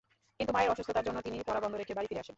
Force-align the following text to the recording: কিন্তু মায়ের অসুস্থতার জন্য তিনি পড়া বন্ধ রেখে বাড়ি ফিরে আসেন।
কিন্তু 0.37 0.51
মায়ের 0.55 0.73
অসুস্থতার 0.73 1.05
জন্য 1.07 1.17
তিনি 1.25 1.35
পড়া 1.49 1.61
বন্ধ 1.63 1.73
রেখে 1.77 1.97
বাড়ি 1.97 2.07
ফিরে 2.09 2.21
আসেন। 2.23 2.29